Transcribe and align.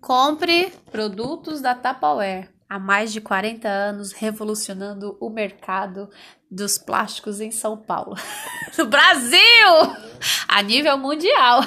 Compre 0.00 0.72
produtos 0.90 1.60
da 1.60 1.74
Tupperware. 1.74 2.50
Há 2.68 2.78
mais 2.78 3.12
de 3.12 3.20
40 3.20 3.68
anos 3.68 4.12
revolucionando 4.12 5.16
o 5.20 5.28
mercado 5.28 6.08
dos 6.50 6.78
plásticos 6.78 7.40
em 7.40 7.50
São 7.50 7.76
Paulo. 7.76 8.16
No 8.78 8.86
Brasil! 8.86 9.38
A 10.48 10.62
nível 10.62 10.96
mundial. 10.96 11.60